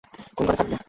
কোন 0.37 0.43
ঘরে 0.47 0.57
থাকবে। 0.57 0.75